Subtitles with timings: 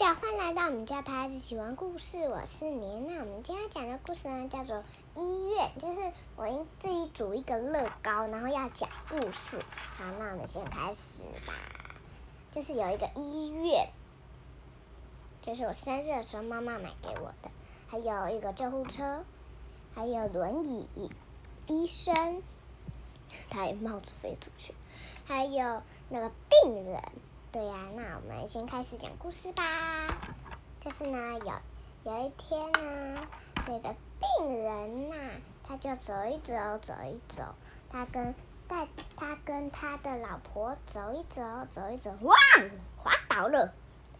[0.00, 3.06] 家好，欢迎来到我们家拍子喜欢故事，我是年。
[3.06, 4.82] 那我们今天讲的故事呢，叫做
[5.14, 9.58] 医院，就是我应自己煮一个乐高，然后要讲故事。
[9.98, 11.52] 好，那我们先开始吧。
[12.50, 13.90] 就是有一个医院，
[15.42, 17.50] 就是我生日的时候妈妈买给我的，
[17.86, 19.22] 还有一个救护车，
[19.94, 21.10] 还有轮椅，
[21.66, 22.42] 医生，
[23.50, 24.74] 他有帽子飞出去，
[25.26, 27.02] 还有那个病人。
[27.52, 29.62] 对呀，那我们先开始讲故事吧。
[30.80, 33.28] 就是呢，有有一天呢，
[33.66, 35.16] 这个病人呐，
[35.64, 37.42] 他就走一走，走一走，
[37.90, 38.32] 他跟
[38.68, 42.36] 带他跟他的老婆走一走，走一走，哇，
[42.96, 43.74] 滑倒了，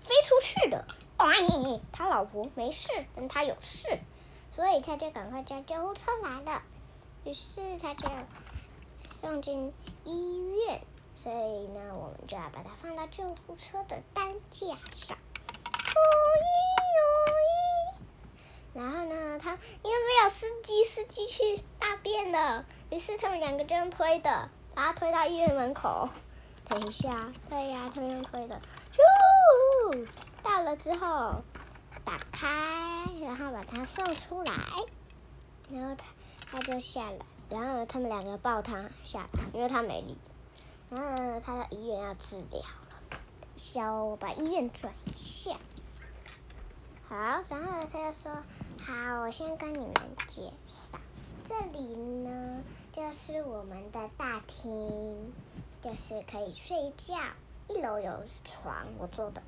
[0.00, 0.84] 飞出去了。
[1.18, 1.32] 哇，
[1.92, 4.00] 他老婆没事，但他有事，
[4.50, 6.62] 所以他就赶快叫救护车来了。
[7.22, 8.10] 于是他就
[9.12, 9.72] 送进
[10.04, 10.82] 医院。
[11.14, 15.16] 所以呢，我们就要把它放到救护车的担架上。
[15.16, 16.00] 哦
[16.40, 16.44] 咦
[16.98, 17.04] 哦
[17.48, 18.74] 咦！
[18.74, 26.08] 然后呢，他因为没有司机，司机去大便了，于是他们两个这样推的，把他推到医院门口。
[26.68, 27.10] 等一下，
[27.50, 28.60] 对呀，他们用推的。
[28.92, 30.08] 咻！
[30.42, 31.42] 到了之后，
[32.04, 32.48] 打开，
[33.20, 34.54] 然后把它送出来，
[35.70, 36.06] 然后他
[36.50, 37.18] 他就下来，
[37.50, 40.16] 然后他们两个抱他下来，因为他没力。
[40.94, 43.18] 然后他到医院要治疗了，
[43.56, 45.56] 小把医院转一下。
[47.08, 47.16] 好，
[47.48, 48.30] 然后他就说
[48.84, 49.94] ：“好，我先跟你们
[50.28, 50.98] 介绍，
[51.46, 52.62] 这里呢
[52.94, 55.32] 就是我们的大厅，
[55.80, 57.16] 就是可以睡觉。
[57.68, 59.42] 一楼有床，我做的，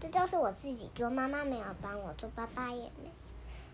[0.00, 3.10] 这都是我自己做，妈妈没有帮我做，爸爸也没。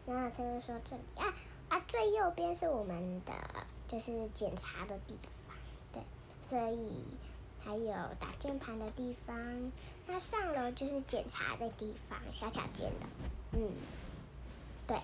[0.07, 1.35] 然后他就说这里啊
[1.71, 3.33] 啊，最右边是我们的，
[3.89, 5.33] 就是检查的地方。”
[6.49, 7.05] 所以
[7.59, 9.73] 还有打键盘的地方，
[10.07, 13.07] 那上楼就是检查的地方，小小间的，
[13.53, 13.73] 嗯，
[14.87, 14.97] 对。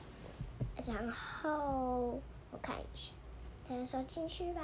[0.87, 3.11] 然后我看一下，
[3.69, 4.63] 他就说进去吧。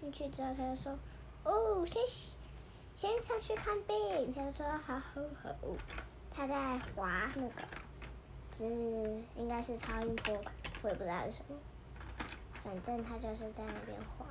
[0.00, 0.98] 进去之后他就说，
[1.44, 2.02] 哦，先
[2.94, 4.32] 先上去看病。
[4.34, 5.54] 他就说好好好。
[6.34, 7.62] 他在滑那个，
[8.56, 8.64] 是
[9.36, 10.52] 应该是超音波吧，
[10.82, 11.56] 我也不知道是什么，
[12.62, 14.26] 反正他就是在那边滑。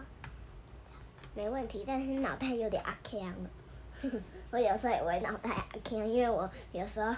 [1.36, 3.50] 没问题，但是脑袋有点阿强了。
[4.52, 7.14] 我有时候也会脑袋阿强，因为我有时候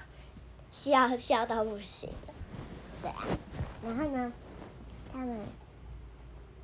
[0.72, 2.09] 笑笑到不行。
[3.01, 3.23] 对啊，
[3.83, 4.33] 然后呢，
[5.13, 5.39] 他们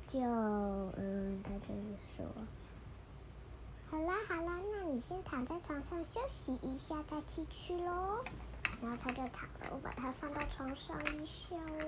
[0.08, 2.26] 就嗯，他就是说，
[3.88, 8.24] 好啦好啦，那你先躺在床上休息一下再进去喽。
[8.82, 11.86] 然后他就躺了，我把他放到床上一下哦。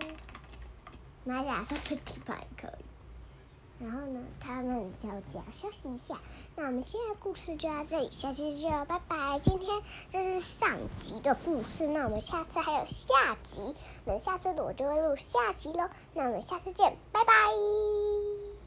[1.24, 2.84] 马甲说是地板可以。
[3.78, 6.18] 然后呢，他们就要休息一下。
[6.54, 9.38] 那我们现在故事就到这里，下期就要拜拜。
[9.40, 15.88] 今天这是上集的故事，那我们下次还有下集，那下次我就会录下集喽。
[16.14, 17.32] 那我们下次见，拜拜。